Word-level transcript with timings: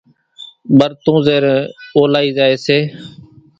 ٻرتون 0.77 1.17
زيرين 1.25 1.57
اولائي 1.97 2.29
زائي 2.37 2.55
سي، 2.65 2.77